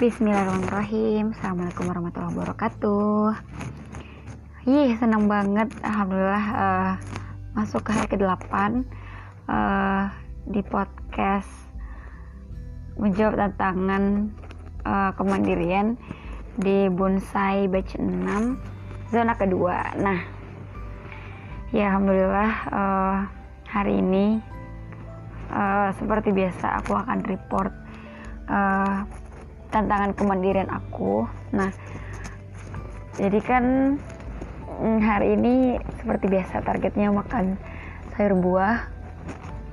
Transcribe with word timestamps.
Bismillahirrahmanirrahim. 0.00 1.36
Assalamualaikum 1.36 1.92
warahmatullahi 1.92 2.32
wabarakatuh. 2.32 3.36
Ih 4.64 4.96
senang 4.96 5.28
banget. 5.28 5.68
Alhamdulillah 5.84 6.46
uh, 6.56 6.92
Masuk 7.52 7.84
ke 7.84 7.92
hari 7.92 8.08
ke-8 8.08 8.86
uh, 9.50 10.08
Di 10.48 10.64
podcast 10.64 11.52
Menjawab 12.96 13.36
tantangan 13.36 14.32
uh, 14.88 15.12
Kemandirian 15.20 16.00
Di 16.56 16.88
Bonsai 16.88 17.68
Batch 17.68 18.00
6 18.00 19.12
Zona 19.12 19.36
kedua. 19.36 20.00
Nah 20.00 20.24
Ya 21.76 21.92
Alhamdulillah 21.92 22.52
uh, 22.72 23.16
Hari 23.68 24.00
ini 24.00 24.49
uh, 25.50 25.90
Seperti 25.98 26.30
biasa 26.32 26.80
Aku 26.82 26.94
akan 26.96 27.18
report 27.26 27.74
uh, 28.50 29.04
tantangan 29.70 30.12
kemandirian 30.14 30.68
aku. 30.70 31.24
Nah 31.54 31.70
jadi 33.20 33.38
kan 33.42 33.64
mm, 34.82 34.98
hari 35.02 35.38
ini 35.38 35.54
seperti 36.02 36.26
biasa 36.26 36.62
targetnya 36.66 37.14
makan 37.14 37.54
sayur 38.14 38.34
buah. 38.38 38.98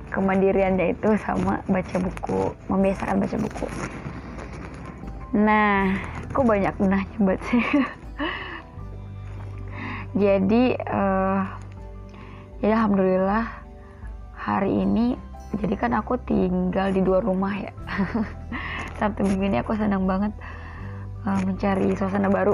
Kemandiriannya 0.08 0.96
itu 0.96 1.20
sama 1.20 1.60
baca 1.68 1.96
buku 2.00 2.56
membiasakan 2.72 3.20
baca 3.20 3.36
buku. 3.36 3.66
Nah 5.36 6.00
aku 6.32 6.40
banyak 6.48 6.72
nanya 6.80 7.18
buat 7.20 7.40
sih. 7.52 7.60
Jadi 10.24 10.72
uh, 10.88 11.44
ya 12.64 12.72
alhamdulillah 12.72 13.44
hari 14.32 14.80
ini 14.80 15.27
jadi 15.56 15.74
kan 15.80 15.96
aku 15.96 16.20
tinggal 16.28 16.92
di 16.92 17.00
dua 17.00 17.24
rumah 17.24 17.56
ya. 17.56 17.72
Sabtu 19.00 19.24
minggu 19.24 19.48
ini 19.48 19.56
aku 19.64 19.72
senang 19.72 20.04
banget 20.04 20.36
uh, 21.24 21.40
mencari 21.40 21.96
suasana 21.96 22.28
baru 22.28 22.52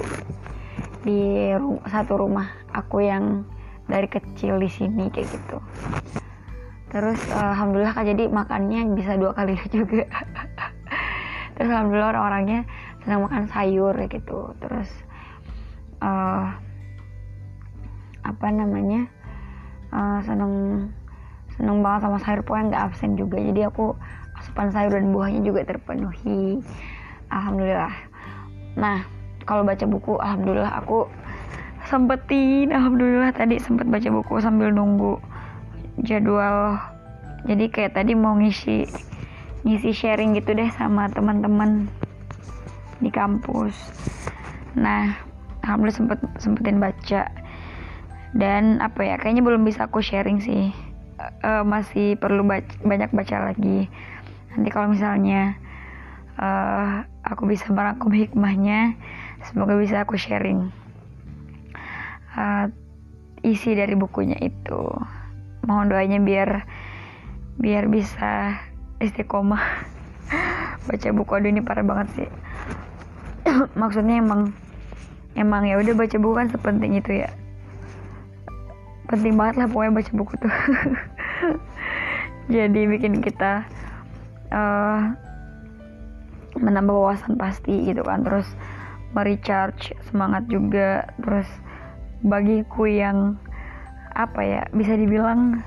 di 1.03 1.51
satu 1.91 2.17
rumah 2.17 2.49
aku 2.71 3.05
yang 3.05 3.45
dari 3.91 4.09
kecil 4.09 4.57
di 4.63 4.71
sini 4.71 5.11
kayak 5.11 5.29
gitu. 5.29 5.59
Terus 6.95 7.19
alhamdulillah 7.35 7.93
kak 7.93 8.07
jadi 8.07 8.31
makannya 8.31 8.95
bisa 8.95 9.19
dua 9.19 9.35
kali 9.35 9.59
juga. 9.75 10.07
Terus 11.59 11.71
alhamdulillah 11.71 12.15
orang-orangnya 12.15 12.63
senang 13.03 13.27
makan 13.27 13.45
sayur 13.51 13.93
kayak 13.99 14.23
gitu. 14.23 14.55
Terus 14.63 14.89
uh, 16.01 16.55
apa 18.25 18.47
namanya 18.49 19.11
uh, 19.93 20.25
seneng 20.25 20.53
seneng 21.55 21.81
banget 21.87 22.11
sama 22.11 22.19
sayur 22.19 22.41
pokoknya 22.43 22.65
nggak 22.75 22.85
absen 22.91 23.11
juga. 23.15 23.39
Jadi 23.39 23.61
aku 23.67 23.95
asupan 24.39 24.69
sayur 24.75 24.99
dan 24.99 25.15
buahnya 25.15 25.41
juga 25.47 25.63
terpenuhi. 25.65 26.61
Alhamdulillah. 27.31 27.95
Nah 28.75 29.07
kalau 29.47 29.63
baca 29.63 29.85
buku 29.87 30.19
alhamdulillah 30.19 30.73
aku 30.83 31.07
sempetin. 31.87 32.75
Alhamdulillah 32.75 33.31
tadi 33.31 33.63
sempet 33.63 33.87
baca 33.87 34.09
buku 34.11 34.35
sambil 34.43 34.75
nunggu 34.75 35.23
jadwal. 36.03 36.77
Jadi 37.47 37.71
kayak 37.71 37.95
tadi 37.95 38.17
mau 38.17 38.35
ngisi 38.35 38.89
ngisi 39.65 39.91
sharing 39.97 40.37
gitu 40.37 40.53
deh 40.53 40.69
sama 40.75 41.07
teman-teman 41.09 41.87
di 42.99 43.09
kampus. 43.15 43.73
Nah 44.75 45.15
alhamdulillah 45.63 45.99
sempet 46.03 46.19
sempetin 46.43 46.83
baca. 46.83 47.31
Dan 48.35 48.83
apa 48.83 49.07
ya 49.07 49.15
kayaknya 49.15 49.47
belum 49.47 49.63
bisa 49.63 49.87
aku 49.87 50.03
sharing 50.03 50.43
sih 50.43 50.75
uh, 51.19 51.63
masih 51.63 52.19
perlu 52.19 52.43
baca, 52.47 52.71
banyak 52.83 53.11
baca 53.11 53.53
lagi. 53.53 53.89
Nanti 54.55 54.69
kalau 54.71 54.91
misalnya 54.91 55.59
uh, 56.39 57.03
aku 57.27 57.47
bisa 57.51 57.71
merangkum 57.71 58.11
hikmahnya 58.15 58.95
semoga 59.45 59.77
bisa 59.77 60.03
aku 60.07 60.17
sharing 60.17 60.73
uh, 62.39 62.67
isi 63.45 63.75
dari 63.77 63.95
bukunya 63.99 64.39
itu. 64.41 64.83
Mohon 65.65 65.87
doanya 65.97 66.19
biar 66.21 66.51
biar 67.59 67.85
bisa 67.89 68.59
istiqomah. 69.01 69.63
Baca 70.89 71.09
buku 71.17 71.31
aduh 71.33 71.51
ini 71.51 71.61
parah 71.65 71.85
banget 71.87 72.09
sih. 72.17 72.31
Maksudnya 73.81 74.21
emang 74.21 74.53
emang 75.35 75.67
ya 75.67 75.77
udah 75.83 75.95
baca 75.99 76.17
buku 76.17 76.35
kan 76.39 76.49
sepenting 76.51 76.95
itu 76.95 77.27
ya 77.27 77.31
penting 79.09 79.37
banget 79.37 79.55
lah 79.61 79.69
pokoknya 79.69 79.93
baca 80.01 80.13
buku 80.17 80.35
tuh. 80.41 80.49
Jadi 82.55 82.81
bikin 82.89 83.25
kita 83.25 83.65
uh, 84.53 85.01
menambah 86.61 86.95
wawasan 86.95 87.37
pasti 87.37 87.89
gitu 87.89 88.05
kan. 88.05 88.25
Terus 88.25 88.49
merecharge 89.17 89.93
semangat 90.09 90.49
juga. 90.49 91.09
Terus 91.21 91.49
bagiku 92.25 92.89
yang 92.89 93.37
apa 94.15 94.41
ya 94.47 94.63
bisa 94.71 94.95
dibilang 94.95 95.59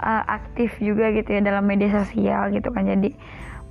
uh, 0.00 0.24
aktif 0.30 0.78
juga 0.78 1.10
gitu 1.10 1.36
ya 1.36 1.40
dalam 1.44 1.68
media 1.68 1.92
sosial 1.92 2.52
gitu 2.52 2.72
kan. 2.72 2.88
Jadi 2.88 3.12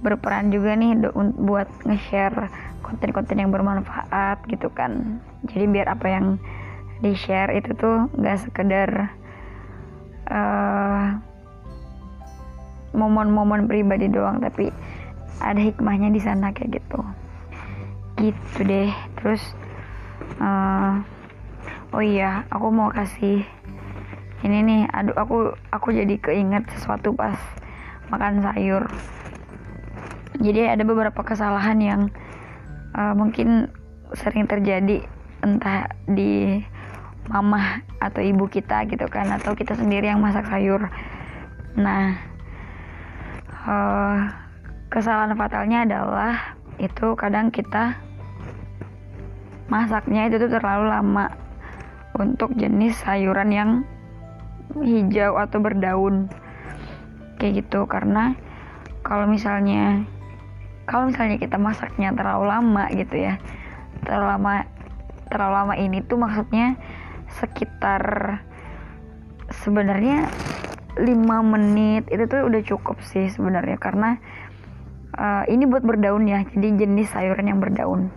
berperan 0.05 0.53
juga 0.53 0.77
nih 0.77 1.01
buat 1.39 1.65
nge-share 1.87 2.51
konten-konten 2.85 3.41
yang 3.41 3.49
bermanfaat 3.49 4.37
gitu 4.45 4.69
kan. 4.69 5.17
Jadi 5.49 5.65
biar 5.65 5.89
apa 5.89 6.05
yang 6.05 6.37
di 7.03 7.11
share 7.15 7.51
itu 7.55 7.75
tuh 7.75 8.07
gak 8.15 8.39
sekedar 8.39 9.11
uh, 10.31 11.19
momen-momen 12.95 13.67
pribadi 13.67 14.07
doang 14.07 14.39
tapi 14.39 14.71
ada 15.43 15.59
hikmahnya 15.59 16.09
di 16.15 16.21
sana 16.23 16.55
kayak 16.55 16.79
gitu. 16.79 16.99
Gitu 18.15 18.59
deh. 18.63 18.91
Terus 19.19 19.43
uh, 20.39 21.03
oh 21.91 22.03
iya 22.03 22.47
aku 22.47 22.67
mau 22.71 22.87
kasih 22.89 23.43
ini 24.47 24.57
nih. 24.63 24.81
Aduh 24.95 25.15
aku 25.19 25.37
aku 25.75 25.91
jadi 25.91 26.15
keinget 26.19 26.63
sesuatu 26.71 27.11
pas 27.11 27.35
makan 28.07 28.39
sayur. 28.39 28.87
Jadi 30.39 30.67
ada 30.67 30.83
beberapa 30.83 31.23
kesalahan 31.23 31.79
yang 31.79 32.01
uh, 32.95 33.15
mungkin 33.15 33.71
sering 34.15 34.47
terjadi 34.47 35.03
entah 35.43 35.91
di 36.07 36.63
mama 37.35 37.83
atau 37.99 38.23
ibu 38.23 38.47
kita 38.47 38.87
gitu 38.87 39.11
kan 39.11 39.27
atau 39.35 39.51
kita 39.51 39.75
sendiri 39.75 40.07
yang 40.07 40.23
masak 40.23 40.47
sayur. 40.47 40.87
Nah 41.75 42.15
uh, 43.67 44.31
kesalahan 44.87 45.35
fatalnya 45.35 45.83
adalah 45.83 46.55
itu 46.79 47.11
kadang 47.19 47.51
kita 47.51 47.99
masaknya 49.67 50.31
itu 50.31 50.39
tuh 50.47 50.51
terlalu 50.55 50.87
lama 50.87 51.27
untuk 52.15 52.55
jenis 52.55 52.95
sayuran 53.03 53.51
yang 53.51 53.69
hijau 54.79 55.35
atau 55.35 55.59
berdaun. 55.59 56.31
Kayak 57.35 57.67
gitu 57.67 57.83
karena 57.83 58.31
kalau 59.03 59.27
misalnya 59.27 60.07
kalau 60.87 61.11
misalnya 61.11 61.35
kita 61.35 61.59
masaknya 61.59 62.15
terlalu 62.15 62.47
lama 62.47 62.87
gitu 62.95 63.19
ya 63.19 63.35
terlalu 64.05 64.25
lama 64.31 64.53
terlalu 65.27 65.53
lama 65.53 65.75
ini 65.75 65.99
tuh 66.05 66.17
maksudnya 66.21 66.77
sekitar 67.39 68.03
sebenarnya 69.51 70.29
5 70.95 71.05
menit. 71.43 72.07
Itu 72.07 72.25
tuh 72.31 72.47
udah 72.47 72.61
cukup 72.63 72.97
sih 73.03 73.27
sebenarnya 73.27 73.77
karena 73.77 74.17
uh, 75.19 75.43
ini 75.47 75.67
buat 75.67 75.83
berdaun 75.83 76.27
ya. 76.27 76.43
Jadi 76.47 76.85
jenis 76.85 77.11
sayuran 77.11 77.51
yang 77.51 77.59
berdaun. 77.59 78.11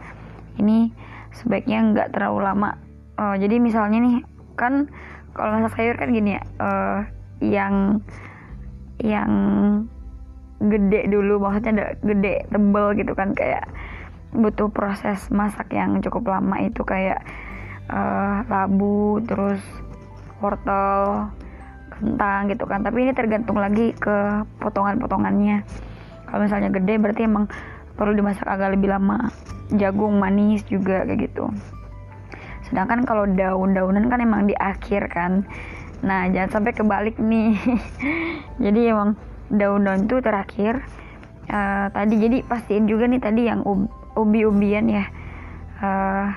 Ini 0.58 0.90
sebaiknya 1.34 1.78
nggak 1.94 2.08
terlalu 2.14 2.40
lama. 2.42 2.70
Uh, 3.18 3.34
jadi 3.34 3.58
misalnya 3.58 3.98
nih 3.98 4.16
kan 4.54 4.86
kalau 5.34 5.58
masak 5.58 5.78
sayur 5.78 5.94
kan 5.98 6.10
gini 6.10 6.38
ya 6.38 6.42
uh, 6.58 6.98
yang 7.38 8.02
yang 8.98 9.30
gede 10.58 11.06
dulu 11.06 11.38
maksudnya 11.38 11.70
ada 11.74 11.86
gede 12.02 12.46
tebel 12.50 12.86
gitu 12.98 13.12
kan. 13.14 13.34
Kayak 13.34 13.66
butuh 14.34 14.70
proses 14.70 15.30
masak 15.34 15.70
yang 15.74 15.98
cukup 16.02 16.30
lama 16.30 16.62
itu. 16.62 16.82
Kayak 16.86 17.22
uh, 17.88 18.44
labu 18.46 19.20
terus 19.24 19.60
wortel 20.38 21.28
kentang 21.98 22.52
gitu 22.52 22.64
kan. 22.64 22.84
Tapi 22.86 23.08
ini 23.08 23.12
tergantung 23.12 23.58
lagi 23.58 23.92
ke 23.96 24.46
potongan-potongannya. 24.62 25.66
Kalau 26.28 26.40
misalnya 26.44 26.70
gede 26.70 26.94
berarti 27.00 27.22
emang 27.26 27.50
perlu 27.98 28.14
dimasak 28.14 28.46
agak 28.46 28.78
lebih 28.78 28.94
lama. 28.94 29.32
Jagung 29.74 30.16
manis 30.16 30.64
juga 30.70 31.04
kayak 31.04 31.28
gitu. 31.28 31.50
Sedangkan 32.68 33.04
kalau 33.04 33.24
daun-daunan 33.26 34.08
kan 34.12 34.20
emang 34.20 34.46
di 34.46 34.54
akhir 34.56 35.08
kan. 35.12 35.44
Nah 36.04 36.30
jangan 36.30 36.60
sampai 36.60 36.72
kebalik 36.76 37.16
nih. 37.18 37.56
Jadi 38.64 38.80
emang 38.92 39.18
daun-daun 39.50 40.06
itu 40.06 40.20
terakhir. 40.20 40.84
Uh, 41.48 41.88
tadi 41.96 42.20
jadi 42.20 42.44
pastiin 42.44 42.84
juga 42.84 43.08
nih 43.08 43.24
tadi 43.24 43.48
yang 43.48 43.64
ubi-ubian 44.12 44.84
ya. 44.84 45.08
Uh, 45.80 46.28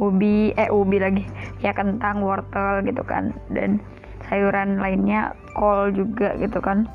ubi 0.00 0.54
eh 0.56 0.70
ubi 0.72 0.96
lagi. 1.00 1.24
Ya 1.60 1.76
kentang 1.76 2.24
wortel 2.24 2.84
gitu 2.86 3.02
kan. 3.04 3.34
Dan 3.52 3.82
sayuran 4.30 4.80
lainnya 4.80 5.36
kol 5.52 5.92
juga 5.92 6.36
gitu 6.40 6.62
kan. 6.62 6.88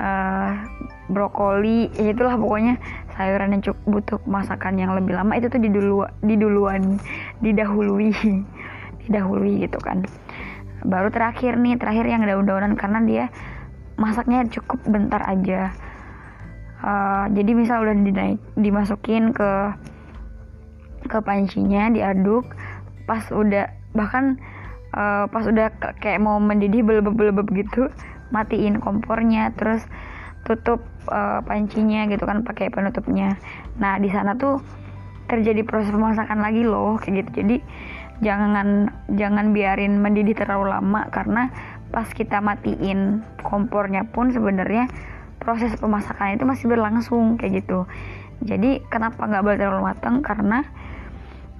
Uh, 0.00 0.56
brokoli 1.12 1.92
ya 1.92 2.16
itulah 2.16 2.40
pokoknya 2.40 2.80
sayuran 3.12 3.52
yang 3.52 3.60
cukup 3.60 3.84
butuh 4.00 4.18
masakan 4.24 4.80
yang 4.80 4.96
lebih 4.96 5.12
lama. 5.12 5.36
Itu 5.36 5.52
tuh 5.52 5.60
didulu 5.60 6.08
diduluan 6.24 6.96
didahului 7.44 8.14
didahului 9.04 9.68
gitu 9.68 9.76
kan. 9.82 10.06
Baru 10.80 11.12
terakhir 11.12 11.60
nih 11.60 11.76
terakhir 11.76 12.08
yang 12.08 12.24
daun-daunan 12.24 12.72
karena 12.80 13.04
dia 13.04 13.24
masaknya 14.00 14.48
cukup 14.48 14.80
bentar 14.88 15.20
aja. 15.28 15.76
Uh, 16.80 17.28
jadi 17.36 17.52
misal 17.52 17.84
udah 17.84 17.92
dinaik 17.92 18.40
dimasukin 18.56 19.36
ke 19.36 19.76
ke 21.10 21.18
pancinya 21.18 21.90
diaduk 21.90 22.46
pas 23.10 23.26
udah 23.34 23.66
bahkan 23.90 24.38
uh, 24.94 25.26
pas 25.26 25.42
udah 25.42 25.74
kayak 25.98 26.22
mau 26.22 26.38
mendidih 26.38 26.86
belebeb-belebeb 26.86 27.50
gitu 27.58 27.90
matiin 28.30 28.78
kompornya 28.78 29.50
terus 29.58 29.82
tutup 30.46 30.80
uh, 31.10 31.42
pancinya 31.44 32.08
gitu 32.08 32.24
kan 32.24 32.46
pakai 32.46 32.72
penutupnya. 32.72 33.36
Nah 33.76 34.00
di 34.00 34.08
sana 34.08 34.38
tuh 34.38 34.62
terjadi 35.28 35.62
proses 35.62 35.92
pemasakan 35.92 36.40
lagi 36.40 36.62
loh 36.64 36.96
kayak 36.96 37.26
gitu. 37.26 37.30
Jadi 37.44 37.56
jangan 38.24 38.88
jangan 39.16 39.52
biarin 39.52 40.00
mendidih 40.00 40.36
terlalu 40.36 40.72
lama 40.72 41.08
karena 41.12 41.50
pas 41.90 42.06
kita 42.10 42.38
matiin 42.38 43.26
kompornya 43.42 44.06
pun 44.06 44.30
sebenarnya 44.30 44.86
proses 45.42 45.74
pemasakan 45.76 46.38
itu 46.38 46.44
masih 46.46 46.66
berlangsung 46.70 47.36
kayak 47.36 47.64
gitu. 47.64 47.84
Jadi 48.40 48.80
kenapa 48.88 49.28
nggak 49.28 49.44
boleh 49.44 49.58
terlalu 49.58 49.82
matang? 49.92 50.24
Karena 50.24 50.64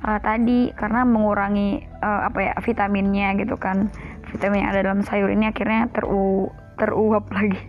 uh, 0.05 0.19
tadi 0.21 0.73
karena 0.73 1.05
mengurangi 1.05 1.85
uh, 2.01 2.29
apa 2.29 2.39
ya 2.41 2.55
vitaminnya 2.61 3.37
gitu 3.37 3.57
kan. 3.61 3.93
Vitamin 4.31 4.63
yang 4.63 4.71
ada 4.71 4.81
dalam 4.87 5.03
sayur 5.03 5.29
ini 5.29 5.51
akhirnya 5.51 5.91
teru 5.91 6.53
teruap 6.79 7.29
lagi. 7.37 7.61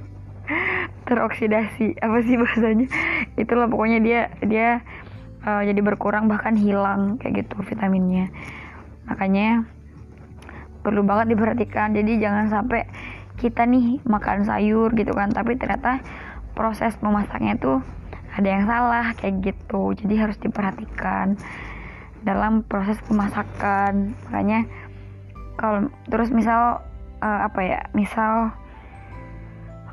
Teroksidasi 1.08 2.00
apa 2.00 2.18
sih 2.24 2.36
bahasanya? 2.40 2.88
Itulah 3.36 3.68
pokoknya 3.68 4.00
dia 4.00 4.22
dia 4.44 4.70
uh, 5.44 5.62
jadi 5.66 5.80
berkurang 5.84 6.32
bahkan 6.32 6.56
hilang 6.56 7.20
kayak 7.20 7.48
gitu 7.48 7.60
vitaminnya. 7.66 8.32
Makanya 9.10 9.68
perlu 10.82 11.04
banget 11.04 11.36
diperhatikan. 11.36 11.94
Jadi 11.94 12.22
jangan 12.22 12.48
sampai 12.48 12.88
kita 13.40 13.66
nih 13.66 14.04
makan 14.06 14.46
sayur 14.46 14.94
gitu 14.94 15.18
kan 15.18 15.34
tapi 15.34 15.58
ternyata 15.58 15.98
proses 16.54 16.94
memasaknya 17.02 17.58
tuh 17.58 17.82
ada 18.32 18.48
yang 18.48 18.64
salah 18.70 19.12
kayak 19.18 19.52
gitu. 19.52 19.98
Jadi 19.98 20.14
harus 20.16 20.38
diperhatikan 20.40 21.36
dalam 22.22 22.66
proses 22.66 22.98
pemasakan. 23.06 24.14
Makanya 24.30 24.66
kalau 25.58 25.90
terus 26.10 26.30
misal 26.34 26.82
uh, 27.22 27.40
apa 27.46 27.60
ya 27.62 27.80
misal 27.94 28.54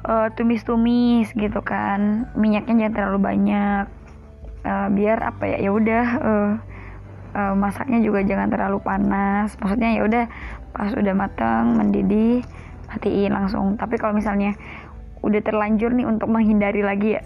uh, 0.09 0.29
tumis-tumis 0.37 1.33
gitu 1.37 1.61
kan 1.61 2.31
minyaknya 2.39 2.87
jangan 2.89 2.95
terlalu 2.97 3.19
banyak 3.21 3.85
uh, 4.65 4.89
biar 4.93 5.19
apa 5.25 5.45
ya 5.45 5.57
ya 5.69 5.71
udah 5.73 6.07
uh, 6.21 6.53
uh, 7.37 7.55
masaknya 7.57 8.01
juga 8.01 8.25
jangan 8.25 8.49
terlalu 8.49 8.79
panas. 8.81 9.57
Maksudnya 9.61 9.99
ya 9.99 10.03
udah 10.05 10.25
pas 10.73 10.93
udah 10.95 11.15
matang 11.17 11.77
mendidih 11.77 12.45
matiin 12.89 13.33
langsung. 13.33 13.77
Tapi 13.77 14.01
kalau 14.01 14.17
misalnya 14.17 14.57
udah 15.21 15.41
terlanjur 15.43 15.91
nih 15.93 16.07
untuk 16.07 16.31
menghindari 16.31 16.81
lagi 16.85 17.19
ya 17.19 17.23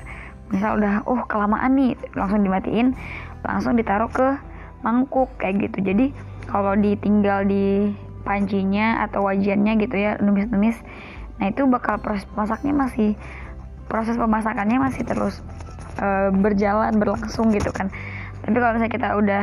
misal 0.53 0.77
udah 0.77 1.05
oh 1.09 1.25
kelamaan 1.25 1.73
nih 1.73 1.93
langsung 2.13 2.45
dimatiin 2.45 2.93
langsung 3.41 3.73
ditaruh 3.75 4.13
ke 4.13 4.37
mangkuk 4.82 5.31
kayak 5.38 5.70
gitu. 5.70 5.82
Jadi 5.82 6.06
kalau 6.46 6.75
ditinggal 6.76 7.46
di 7.46 7.90
pancinya 8.23 9.02
atau 9.02 9.26
wajannya 9.26 9.82
gitu 9.82 9.99
ya 9.99 10.14
numis-numis 10.23 10.79
nah 11.43 11.50
itu 11.50 11.67
bakal 11.67 11.99
proses 11.99 12.23
masaknya 12.38 12.70
masih 12.70 13.19
proses 13.90 14.14
pemasakannya 14.14 14.79
masih 14.79 15.02
terus 15.02 15.43
uh, 15.99 16.31
berjalan 16.31 16.94
berlangsung 16.96 17.50
gitu 17.50 17.75
kan. 17.75 17.90
Tapi 18.46 18.56
kalau 18.56 18.79
misalnya 18.79 18.94
kita 18.94 19.08
udah 19.19 19.43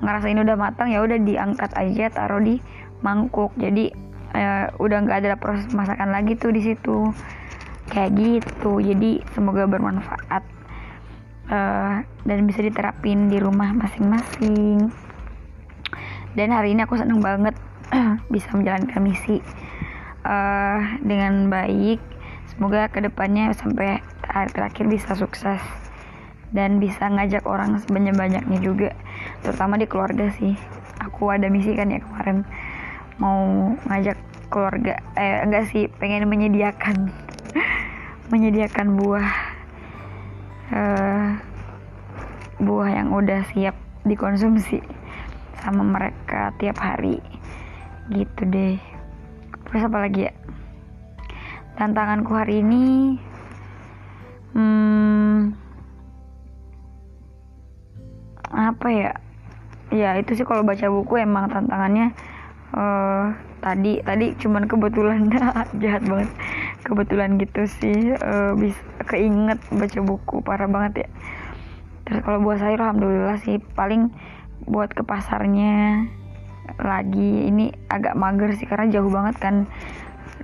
ngerasa 0.00 0.26
ini 0.32 0.40
udah 0.40 0.56
matang 0.56 0.88
ya 0.90 1.04
udah 1.04 1.20
diangkat 1.20 1.70
aja 1.76 2.08
taruh 2.10 2.40
di 2.40 2.64
mangkuk. 3.04 3.52
Jadi 3.60 3.92
uh, 4.34 4.72
udah 4.80 4.98
nggak 5.04 5.18
ada 5.20 5.36
proses 5.36 5.68
pemasakan 5.68 6.10
lagi 6.16 6.34
tuh 6.34 6.50
di 6.50 6.64
situ. 6.64 7.12
Kayak 7.92 8.10
gitu. 8.16 8.80
Jadi 8.80 9.20
semoga 9.36 9.68
bermanfaat 9.68 10.53
uh, 11.54 12.02
dan 12.26 12.38
bisa 12.50 12.60
diterapin 12.60 13.30
di 13.30 13.38
rumah 13.38 13.70
masing-masing. 13.70 14.90
Dan 16.34 16.50
hari 16.50 16.74
ini 16.74 16.82
aku 16.82 16.98
seneng 16.98 17.22
banget 17.22 17.54
bisa 18.34 18.50
menjalankan 18.50 18.98
misi 18.98 19.38
uh, 20.26 20.98
dengan 21.06 21.46
baik. 21.46 22.02
Semoga 22.50 22.90
ke 22.90 23.02
depannya 23.02 23.54
sampai 23.54 24.02
hari 24.26 24.50
terakhir 24.50 24.86
bisa 24.90 25.14
sukses 25.14 25.62
dan 26.54 26.78
bisa 26.78 27.10
ngajak 27.10 27.42
orang 27.46 27.82
sebanyak-banyaknya 27.82 28.58
juga 28.62 28.90
terutama 29.42 29.78
di 29.78 29.86
keluarga 29.86 30.30
sih. 30.34 30.54
Aku 31.02 31.30
ada 31.30 31.50
misi 31.50 31.74
kan 31.74 31.90
ya 31.90 32.02
kemarin 32.02 32.46
mau 33.18 33.74
ngajak 33.86 34.18
keluarga 34.50 34.98
eh 35.18 35.42
enggak 35.42 35.70
sih 35.70 35.86
pengen 35.98 36.26
menyediakan 36.30 37.10
menyediakan 38.32 38.98
buah 38.98 39.43
uh, 40.72 41.36
buah 42.62 42.90
yang 42.92 43.12
udah 43.12 43.44
siap 43.52 43.76
dikonsumsi 44.06 44.80
sama 45.60 45.84
mereka 45.84 46.54
tiap 46.60 46.80
hari. 46.80 47.20
Gitu 48.08 48.42
deh. 48.48 48.76
Terus 49.68 49.82
apa 49.88 49.98
lagi 50.04 50.30
ya? 50.30 50.32
Tantanganku 51.74 52.30
hari 52.32 52.62
ini 52.62 53.18
hmm, 54.54 55.38
apa 58.54 58.88
ya? 58.92 59.12
Ya 59.92 60.16
itu 60.16 60.38
sih 60.38 60.46
kalau 60.46 60.64
baca 60.64 60.86
buku 60.88 61.20
emang 61.20 61.50
tantangannya 61.50 62.14
uh, 62.74 63.30
tadi 63.62 64.02
tadi 64.04 64.26
cuman 64.36 64.68
kebetulan 64.68 65.30
jahat 65.82 66.02
banget 66.04 66.30
kebetulan 66.84 67.40
gitu 67.40 67.64
sih 67.64 68.12
uh, 68.20 68.52
bisa 68.54 68.78
keinget 69.08 69.58
baca 69.72 70.00
buku 70.04 70.44
parah 70.44 70.68
banget 70.68 71.08
ya. 71.08 71.08
Terus 72.04 72.20
kalau 72.20 72.44
buat 72.44 72.60
sayur 72.60 72.78
alhamdulillah 72.84 73.40
sih 73.40 73.56
paling 73.72 74.12
buat 74.68 74.92
ke 74.92 75.00
pasarnya 75.00 76.04
lagi. 76.76 77.48
Ini 77.48 77.88
agak 77.88 78.14
mager 78.14 78.52
sih 78.54 78.68
karena 78.68 78.92
jauh 78.92 79.08
banget 79.08 79.40
kan 79.40 79.64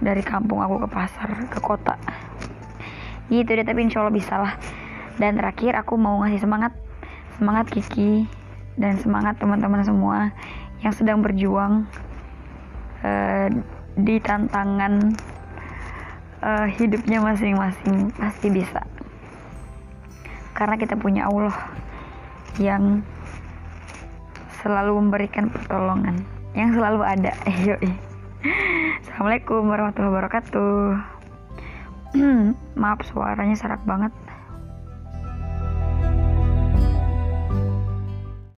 dari 0.00 0.24
kampung 0.24 0.64
aku 0.64 0.82
ke 0.84 0.88
pasar 0.88 1.28
ke 1.52 1.60
kota. 1.60 2.00
Gitu 3.28 3.46
deh 3.46 3.62
tapi 3.62 3.84
insya 3.84 4.00
Allah 4.00 4.16
bisa 4.16 4.34
lah. 4.40 4.54
Dan 5.20 5.36
terakhir 5.36 5.76
aku 5.76 6.00
mau 6.00 6.24
ngasih 6.24 6.40
semangat. 6.40 6.72
Semangat 7.36 7.68
Kiki 7.72 8.24
dan 8.80 8.96
semangat 9.00 9.36
teman-teman 9.40 9.80
semua 9.84 10.32
yang 10.80 10.92
sedang 10.96 11.20
berjuang 11.20 11.84
uh, 13.04 13.48
di 13.96 14.16
tantangan 14.20 15.12
uh, 16.44 16.66
hidupnya 16.68 17.20
masing-masing 17.20 18.12
pasti 18.16 18.48
bisa. 18.52 18.84
Karena 20.56 20.76
kita 20.76 20.96
punya 20.96 21.28
Allah 21.28 21.56
yang 22.60 23.00
selalu 24.60 25.00
memberikan 25.00 25.48
pertolongan 25.48 26.20
yang 26.52 26.74
selalu 26.76 27.00
ada. 27.00 27.32
Yoi. 27.68 27.92
Assalamualaikum 29.04 29.64
warahmatullahi 29.68 30.12
wabarakatuh. 30.16 30.76
Maaf 32.80 33.00
suaranya 33.08 33.56
serak 33.56 33.80
banget 33.86 34.12